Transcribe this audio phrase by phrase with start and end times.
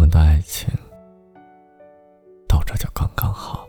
[0.00, 0.66] 我们的爱情
[2.48, 3.68] 到这就刚刚好。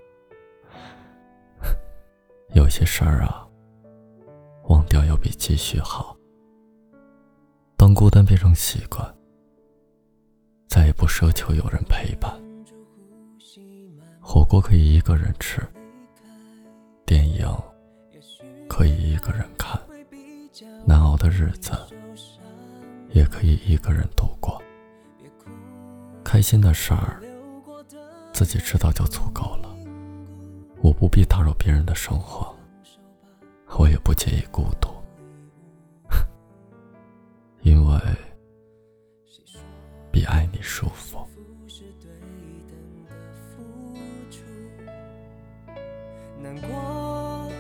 [2.53, 3.45] 有些事儿啊，
[4.69, 6.15] 忘掉要比继续好。
[7.75, 9.13] 当孤单变成习惯，
[10.69, 12.31] 再也不奢求有人陪伴。
[14.21, 15.61] 火锅可以一个人吃，
[17.05, 17.45] 电影
[18.69, 19.77] 可以一个人看，
[20.85, 21.73] 难熬的日子
[23.09, 24.63] 也可以一个人度过。
[26.31, 27.21] 开心的事儿，
[28.31, 29.75] 自己知道就足够了。
[30.81, 32.55] 我不必打扰别人的生活，
[33.77, 34.89] 我也不介意孤独，
[37.63, 37.99] 因为
[40.09, 41.17] 比爱你舒服。
[46.41, 47.51] 难过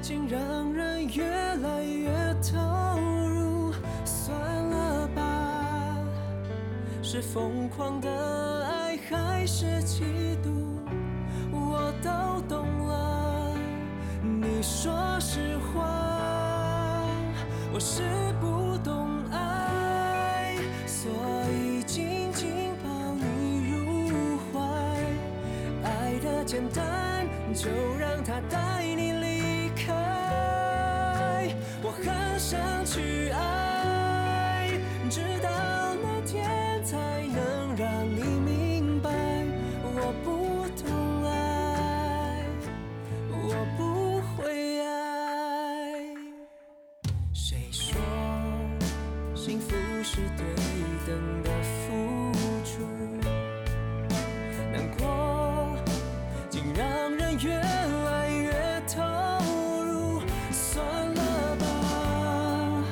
[0.00, 1.81] 竟让人越来
[7.12, 8.08] 是疯狂的
[8.64, 10.00] 爱还是嫉
[10.42, 10.48] 妒，
[11.52, 13.54] 我都懂了。
[14.22, 17.04] 你说实话，
[17.70, 18.00] 我是
[18.40, 21.10] 不懂爱，所
[21.50, 24.58] 以紧紧抱你入怀，
[25.84, 26.82] 爱的简单。
[27.52, 27.68] 就
[28.00, 29.92] 让他带你离开。
[31.82, 33.36] 我很想去爱，
[49.44, 50.46] 幸福是对
[51.04, 51.90] 等的付
[52.64, 52.86] 出？
[54.72, 55.76] 难过
[56.48, 57.32] 竟让人。
[57.42, 58.52] 越来越
[58.86, 59.02] 投
[59.82, 62.84] 入，算了吧，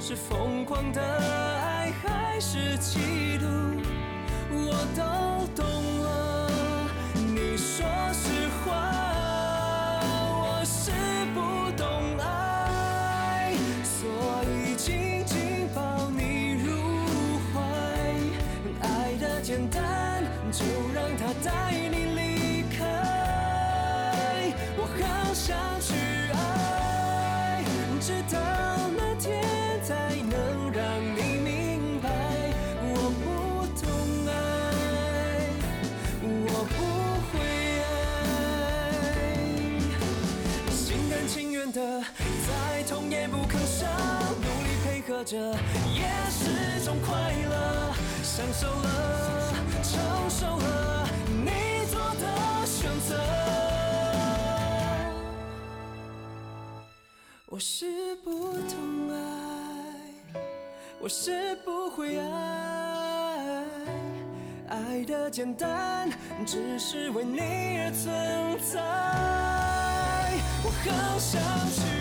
[0.00, 3.44] 是疯狂的爱还是嫉妒，
[4.50, 5.02] 我都
[5.62, 6.01] 懂
[21.18, 22.84] 他带你离开，
[24.76, 25.32] 我好。
[25.34, 25.94] 想去
[26.34, 27.64] 爱，
[28.00, 28.38] 直到
[28.96, 29.42] 那天
[29.82, 30.82] 才能让
[31.16, 32.08] 你明白，
[32.82, 33.24] 我不
[33.80, 33.82] 懂
[34.28, 34.30] 爱，
[36.22, 36.76] 我不
[37.26, 37.32] 会
[37.82, 38.30] 爱，
[40.70, 41.80] 心甘情愿的
[42.46, 42.50] 再
[42.84, 43.88] 痛也不吭声，
[44.38, 45.34] 努力配合着
[45.92, 47.10] 也是种快
[47.50, 47.92] 乐，
[48.22, 49.98] 享受了，承
[50.28, 50.71] 受了
[57.52, 59.14] 我是不懂爱，
[60.98, 63.64] 我是不会爱，
[64.70, 66.08] 爱的简单，
[66.46, 68.80] 只是为你而存在。
[70.64, 71.91] 我好想去。